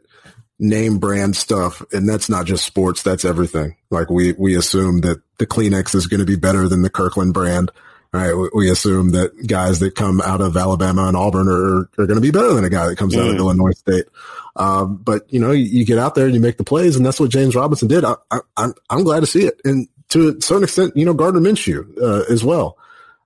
name 0.60 1.00
brand 1.00 1.36
stuff, 1.36 1.84
and 1.92 2.08
that's 2.08 2.30
not 2.30 2.46
just 2.46 2.66
sports. 2.66 3.04
That's 3.04 3.26
everything. 3.26 3.76
Like 3.90 4.10
we 4.10 4.34
we 4.34 4.56
assume 4.56 5.02
that 5.02 5.22
the 5.38 5.48
Kleenex 5.48 5.96
is 5.96 6.08
going 6.08 6.20
to 6.20 6.26
be 6.26 6.36
better 6.36 6.68
than 6.68 6.82
the 6.82 6.90
Kirkland 6.90 7.34
brand. 7.34 7.72
Right. 8.14 8.34
We, 8.34 8.50
we 8.54 8.72
assume 8.72 9.12
that 9.12 9.46
guys 9.46 9.80
that 9.80 9.96
come 9.96 10.22
out 10.22 10.40
of 10.40 10.56
Alabama 10.56 11.08
and 11.08 11.18
Auburn 11.18 11.50
are, 11.50 11.90
are 12.02 12.08
going 12.08 12.16
to 12.16 12.22
be 12.22 12.32
better 12.32 12.54
than 12.54 12.64
a 12.64 12.70
guy 12.70 12.88
that 12.88 12.98
comes 12.98 13.14
mm. 13.14 13.20
out 13.20 13.28
of 13.28 13.36
mm. 13.36 13.40
Illinois 13.40 13.72
State. 13.72 14.06
Um, 14.56 14.96
but 14.96 15.26
you 15.34 15.42
know, 15.42 15.52
you, 15.52 15.66
you, 15.66 15.86
get 15.86 15.98
out 15.98 16.16
there 16.16 16.26
and 16.26 16.34
you 16.34 16.40
make 16.40 16.56
the 16.56 16.64
plays, 16.64 16.96
and 16.96 17.06
that's 17.06 17.20
what 17.20 17.30
James 17.30 17.56
Robinson 17.56 17.90
did. 17.90 18.06
I, 18.06 18.16
I, 18.32 18.40
I'm 18.56 18.74
I'm 18.90 19.04
glad 19.04 19.20
to 19.20 19.26
see 19.26 19.46
it, 19.46 19.60
and 19.66 19.90
to 20.10 20.30
a 20.30 20.42
certain 20.42 20.64
extent, 20.64 20.96
you 20.96 21.06
know, 21.06 21.14
Gardner 21.14 21.42
Minshew 21.42 22.02
uh, 22.02 22.24
as 22.32 22.44
well. 22.44 22.78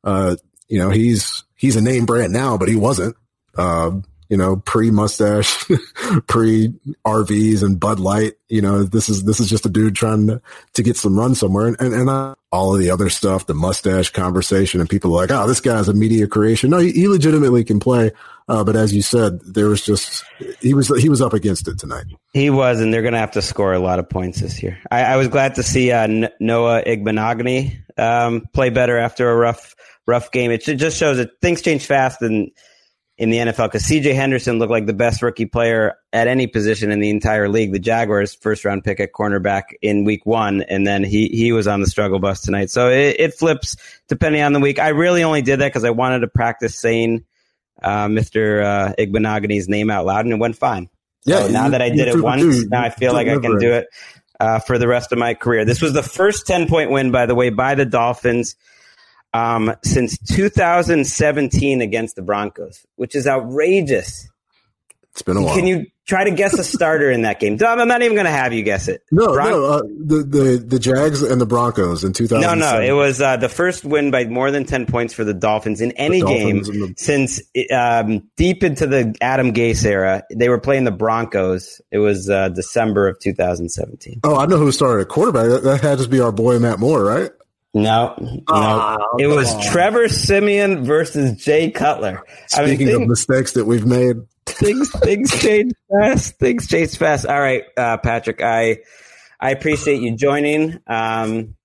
Uh, 0.04 0.38
you 0.68 0.80
know, 0.80 0.90
he's 0.90 1.44
he's 1.56 1.76
a 1.76 1.82
name 1.82 2.08
brand 2.08 2.34
now, 2.34 2.58
but 2.58 2.68
he 2.68 2.76
wasn't. 2.76 3.16
Uh, 3.56 3.92
you 4.30 4.38
know, 4.38 4.58
pre 4.58 4.92
mustache, 4.92 5.66
pre 6.28 6.74
RVs 7.06 7.64
and 7.64 7.80
Bud 7.80 8.00
Light. 8.00 8.34
You 8.48 8.62
know, 8.62 8.84
this 8.84 9.10
is 9.10 9.24
this 9.24 9.40
is 9.40 9.50
just 9.50 9.66
a 9.66 9.70
dude 9.70 9.96
trying 9.96 10.28
to, 10.28 10.42
to 10.74 10.84
get 10.84 10.98
some 10.98 11.18
run 11.18 11.36
somewhere, 11.36 11.68
and 11.68 11.76
and, 11.80 11.94
and 11.94 12.10
uh, 12.10 12.36
all 12.52 12.74
of 12.74 12.80
the 12.80 12.92
other 12.92 13.10
stuff, 13.10 13.48
the 13.48 13.54
mustache 13.56 14.12
conversation, 14.12 14.80
and 14.80 14.90
people 14.90 15.12
like, 15.12 15.32
oh, 15.32 15.48
this 15.48 15.60
guy's 15.60 15.88
a 15.88 15.94
media 15.94 16.28
creation. 16.28 16.70
No, 16.70 16.78
he, 16.78 16.92
he 16.92 17.08
legitimately 17.08 17.64
can 17.64 17.80
play. 17.80 18.12
Uh, 18.48 18.64
but 18.64 18.76
as 18.76 18.94
you 18.94 19.02
said, 19.02 19.40
there 19.42 19.68
was 19.68 19.84
just 19.84 20.24
he 20.60 20.74
was 20.74 20.88
he 21.00 21.10
was 21.10 21.22
up 21.22 21.34
against 21.34 21.68
it 21.68 21.80
tonight. 21.80 22.06
He 22.34 22.50
was, 22.50 22.82
and 22.82 22.94
they're 22.94 23.02
going 23.02 23.14
to 23.14 23.20
have 23.20 23.32
to 23.32 23.42
score 23.42 23.74
a 23.74 23.80
lot 23.80 24.00
of 24.00 24.10
points 24.10 24.42
this 24.42 24.62
year. 24.62 24.78
I, 24.92 25.04
I 25.04 25.16
was 25.18 25.28
glad 25.28 25.56
to 25.56 25.64
see 25.64 25.92
uh, 25.92 26.08
Noah 26.40 26.84
Igbinoghene 26.84 28.00
um, 28.00 28.48
play 28.54 28.70
better 28.70 28.98
after 28.98 29.30
a 29.30 29.36
rough 29.36 29.76
rough 30.06 30.32
game. 30.32 30.52
It 30.52 30.64
just 30.64 30.98
shows 30.98 31.18
that 31.18 31.40
things 31.42 31.62
change 31.62 31.86
fast, 31.86 32.22
and 32.22 32.52
in 33.20 33.30
the 33.32 33.38
NFL 33.38 33.66
because 33.68 33.84
CJ 33.84 34.16
Henderson 34.16 34.60
looked 34.60 34.72
like 34.72 34.86
the 34.86 34.94
best 34.94 35.22
rookie 35.22 35.46
player 35.46 35.96
at 36.14 36.30
any 36.30 36.48
position 36.48 36.90
in 36.90 37.02
the 37.02 37.10
entire 37.10 37.50
league. 37.50 37.74
The 37.74 37.78
Jaguars 37.80 38.34
first 38.34 38.64
round 38.64 38.86
pick 38.86 39.02
at 39.02 39.12
cornerback 39.12 39.64
in 39.82 40.06
week 40.06 40.26
one, 40.26 40.62
and 40.62 40.88
then 40.88 41.04
he 41.04 41.28
he 41.28 41.52
was 41.52 41.68
on 41.68 41.82
the 41.82 41.88
struggle 41.88 42.20
bus 42.20 42.42
tonight. 42.42 42.70
So 42.70 42.90
it, 42.90 43.18
it 43.20 43.34
flips 43.34 43.76
depending 44.08 44.42
on 44.42 44.54
the 44.54 44.62
week. 44.62 44.80
I 44.80 44.90
really 44.90 45.22
only 45.24 45.42
did 45.42 45.60
that 45.60 45.68
because 45.68 45.84
I 45.84 45.90
wanted 45.90 46.20
to 46.22 46.30
practice 46.30 46.80
saying 46.80 47.26
uh, 47.84 48.08
Mr. 48.08 48.64
Uh, 48.64 48.94
Igbinoghene's 48.98 49.68
name 49.68 49.90
out 49.92 50.06
loud, 50.06 50.24
and 50.24 50.34
it 50.34 50.40
went 50.40 50.56
fine. 50.56 50.90
Yeah, 51.26 51.40
So 51.42 51.48
now 51.50 51.66
you- 51.66 51.72
that 51.72 51.82
I 51.82 51.90
did 51.90 52.08
it 52.08 52.22
once, 52.22 52.42
dude, 52.42 52.72
now 52.72 52.82
I 52.84 52.90
feel 52.90 53.12
like 53.12 53.28
I 53.28 53.38
can 53.38 53.58
do 53.60 53.74
it 53.74 53.88
uh, 54.40 54.60
for 54.60 54.78
the 54.78 54.88
rest 54.88 55.12
of 55.12 55.18
my 55.20 55.34
career. 55.34 55.66
This 55.66 55.82
was 55.82 55.92
the 55.92 56.02
first 56.04 56.48
10 56.48 56.70
point 56.70 56.90
win, 56.90 57.12
by 57.12 57.26
the 57.26 57.36
way, 57.36 57.50
by 57.50 57.76
the 57.76 57.86
Dolphins 57.86 58.56
um, 59.34 59.74
since 59.84 60.18
2017 60.20 61.82
against 61.82 62.16
the 62.16 62.22
Broncos, 62.22 62.86
which 62.96 63.16
is 63.16 63.28
outrageous. 63.28 64.28
It's 65.14 65.22
been 65.24 65.38
a 65.38 65.42
while. 65.42 65.56
Can 65.56 65.66
you 65.66 65.86
try 66.06 66.24
to 66.24 66.32
guess 66.32 66.58
a 66.58 66.64
starter 66.64 67.10
in 67.12 67.24
that 67.24 67.40
game? 67.40 67.58
Dom, 67.58 67.80
I'm 67.80 67.88
not 67.88 68.04
even 68.04 68.16
going 68.16 68.26
to 68.26 68.32
have 68.32 68.54
you 68.54 68.64
guess 68.64 68.88
it. 68.88 69.02
no, 69.12 69.34
Bron- 69.34 69.50
no, 69.52 69.66
uh, 69.66 69.82
the, 69.82 70.24
the 70.24 70.66
the 70.66 70.80
Jags 70.80 71.24
and 71.24 71.42
the 71.42 71.48
Broncos 71.48 72.04
in 72.04 72.14
2000. 72.14 72.42
No, 72.42 72.54
no, 72.54 72.80
it 72.80 72.92
was 72.92 73.20
uh, 73.20 73.36
the 73.36 73.50
first 73.50 73.84
win 73.84 74.12
by 74.12 74.26
more 74.26 74.52
than 74.52 74.66
10 74.66 74.86
points 74.86 75.14
for 75.14 75.24
the 75.24 75.34
Dolphins 75.34 75.82
in 75.82 75.92
any 75.94 76.22
game 76.22 76.62
Dolphins 76.62 76.70
and 76.70 76.82
the- 76.82 76.94
since 76.98 77.42
um, 77.74 78.30
deep 78.38 78.64
into 78.64 78.86
the 78.88 79.16
Adam 79.20 79.52
Gase 79.52 79.84
era. 79.84 80.24
They 80.34 80.48
were 80.48 80.60
playing 80.60 80.84
the 80.84 80.92
Broncos. 80.92 81.82
It 81.92 81.98
was 81.98 82.30
uh, 82.30 82.50
December 82.50 83.08
of 83.08 83.20
2017. 83.20 84.22
Oh, 84.24 84.38
I 84.38 84.46
know 84.46 84.58
who 84.58 84.72
started 84.72 85.02
at 85.02 85.10
quarterback. 85.10 85.50
That, 85.50 85.64
that 85.64 85.82
had 85.82 86.00
to 86.00 86.08
be 86.08 86.20
our 86.22 86.32
boy 86.32 86.60
Matt 86.60 86.80
Moore, 86.80 87.04
right? 87.04 87.32
No, 87.74 88.16
no. 88.20 88.42
Ah, 88.48 88.98
it 89.20 89.28
was 89.28 89.54
on. 89.54 89.62
Trevor 89.72 90.08
Siemian 90.10 90.84
versus 90.86 91.44
Jay 91.44 91.70
Cutler. 91.70 92.24
I 92.56 92.66
mean, 92.66 92.76
Speaking 92.76 93.02
of 93.02 93.08
mistakes 93.08 93.54
that 93.54 93.66
we've 93.66 93.86
made, 93.86 94.18
things, 94.48 94.90
things 95.02 95.32
change 95.40 95.74
fast. 95.92 96.40
Things 96.40 96.68
change 96.68 96.98
fast. 96.98 97.28
All 97.28 97.40
right, 97.40 97.64
uh, 97.78 97.98
Patrick, 97.98 98.42
I 98.42 98.80
I 99.40 99.52
appreciate 99.52 100.02
you 100.02 100.16
joining. 100.16 100.80
Um, 100.88 101.56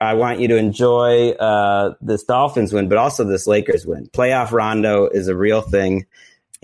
I 0.00 0.14
want 0.14 0.40
you 0.40 0.48
to 0.48 0.56
enjoy 0.56 1.30
uh, 1.30 1.94
this 2.00 2.24
Dolphins 2.24 2.72
win, 2.72 2.88
but 2.88 2.98
also 2.98 3.22
this 3.24 3.46
Lakers 3.46 3.86
win. 3.86 4.08
Playoff 4.08 4.50
Rondo 4.50 5.06
is 5.06 5.28
a 5.28 5.36
real 5.36 5.62
thing, 5.62 6.06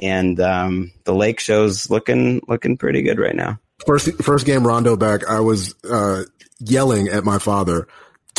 and 0.01 0.39
um, 0.41 0.93
the 1.05 1.15
Lake 1.15 1.39
show's 1.39 1.89
looking 1.91 2.43
looking 2.49 2.77
pretty 2.77 3.03
good 3.03 3.21
right 3.21 3.37
now. 3.37 3.61
first 3.87 4.13
first 4.23 4.47
game 4.47 4.67
Rondo 4.67 4.97
back, 4.97 5.27
I 5.29 5.39
was 5.39 5.77
uh, 5.89 6.25
yelling 6.59 7.07
at 7.07 7.23
my 7.23 7.39
father 7.39 7.87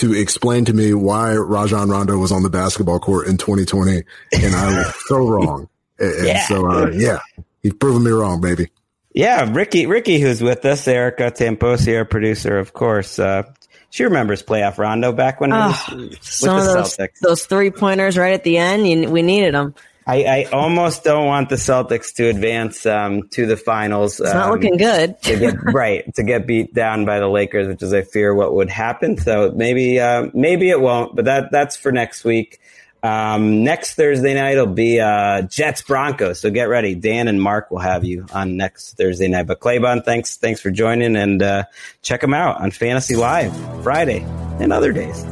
to 0.01 0.13
explain 0.13 0.65
to 0.65 0.73
me 0.73 0.93
why 0.93 1.33
Rajon 1.35 1.89
Rondo 1.89 2.17
was 2.17 2.31
on 2.31 2.43
the 2.43 2.49
basketball 2.49 2.99
court 2.99 3.27
in 3.27 3.37
2020, 3.37 4.03
and 4.33 4.55
I 4.55 4.77
was 4.77 4.93
so 5.07 5.17
wrong. 5.27 5.69
And, 5.99 6.13
and 6.13 6.25
Yeah. 6.27 6.45
so, 6.47 6.69
uh, 6.69 6.89
yeah, 6.93 7.19
he's 7.63 7.73
proven 7.73 8.03
me 8.03 8.11
wrong, 8.11 8.41
baby. 8.41 8.69
Yeah, 9.13 9.49
Ricky, 9.51 9.87
Ricky, 9.87 10.19
who's 10.19 10.41
with 10.41 10.63
us, 10.65 10.87
Erica 10.87 11.31
Tamposi, 11.31 11.97
our 11.97 12.05
producer, 12.05 12.57
of 12.59 12.73
course. 12.73 13.19
Uh, 13.19 13.43
she 13.89 14.05
remembers 14.05 14.41
playoff 14.41 14.77
Rondo 14.77 15.11
back 15.11 15.41
when 15.41 15.51
it 15.51 15.55
was 15.55 15.75
Oh, 15.89 15.95
with 15.97 16.23
some 16.23 16.55
the 16.57 16.61
of 16.69 16.73
those 16.77 16.95
Celtics. 16.97 17.19
those 17.21 17.45
three 17.45 17.71
pointers 17.71 18.17
right 18.17 18.33
at 18.33 18.43
the 18.45 18.57
end. 18.57 18.87
You, 18.87 19.09
we 19.09 19.21
needed 19.21 19.53
them. 19.53 19.75
I, 20.05 20.23
I 20.23 20.43
almost 20.51 21.03
don't 21.03 21.27
want 21.27 21.49
the 21.49 21.55
Celtics 21.55 22.15
to 22.15 22.27
advance 22.27 22.85
um, 22.85 23.27
to 23.29 23.45
the 23.45 23.55
finals. 23.55 24.19
It's 24.19 24.33
not 24.33 24.47
um, 24.47 24.51
looking 24.51 24.77
good. 24.77 25.21
to 25.21 25.37
get 25.37 25.55
right 25.63 26.13
to 26.15 26.23
get 26.23 26.47
beat 26.47 26.73
down 26.73 27.05
by 27.05 27.19
the 27.19 27.27
Lakers, 27.27 27.67
which 27.67 27.83
is 27.83 27.93
I 27.93 28.01
fear 28.01 28.33
what 28.33 28.53
would 28.53 28.69
happen. 28.69 29.17
So 29.17 29.51
maybe 29.55 29.99
uh, 29.99 30.27
maybe 30.33 30.69
it 30.69 30.81
won't, 30.81 31.15
but 31.15 31.25
that 31.25 31.51
that's 31.51 31.77
for 31.77 31.91
next 31.91 32.23
week. 32.23 32.59
Um, 33.03 33.63
next 33.63 33.95
Thursday 33.95 34.35
night 34.35 34.57
will 34.57 34.67
be 34.67 34.99
uh, 34.99 35.43
Jets 35.43 35.81
Broncos. 35.81 36.39
So 36.39 36.51
get 36.51 36.65
ready. 36.65 36.93
Dan 36.93 37.27
and 37.27 37.41
Mark 37.41 37.71
will 37.71 37.79
have 37.79 38.03
you 38.03 38.27
on 38.31 38.57
next 38.57 38.95
Thursday 38.95 39.27
night. 39.27 39.47
But 39.47 39.59
Claybon, 39.59 40.03
thanks 40.03 40.37
thanks 40.37 40.61
for 40.61 40.71
joining 40.71 41.15
and 41.15 41.41
uh, 41.41 41.63
check 42.01 42.21
them 42.21 42.33
out 42.33 42.59
on 42.59 42.71
Fantasy 42.71 43.15
Live 43.15 43.55
Friday 43.83 44.25
and 44.59 44.73
other 44.73 44.91
days. 44.91 45.23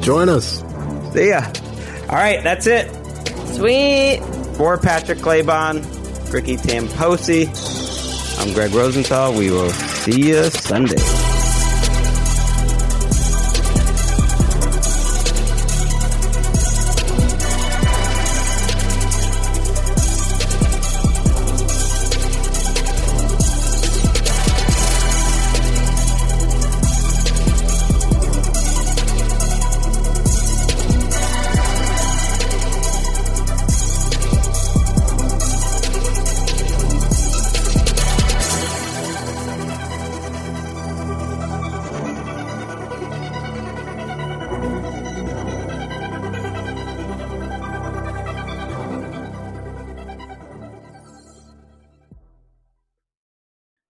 Join 0.00 0.28
us. 0.28 0.60
See 1.12 1.28
ya. 1.28 1.42
All 2.08 2.16
right, 2.16 2.42
that's 2.42 2.66
it. 2.66 2.88
Sweet. 3.58 4.20
For 4.54 4.78
Patrick 4.78 5.18
Claybon, 5.18 6.32
Ricky 6.32 6.56
Tamposi, 6.56 7.48
I'm 8.40 8.54
Greg 8.54 8.72
Rosenthal. 8.72 9.34
We 9.34 9.50
will 9.50 9.70
see 9.70 10.28
you 10.28 10.44
Sunday. 10.44 11.27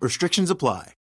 Restrictions 0.00 0.50
apply. 0.50 0.94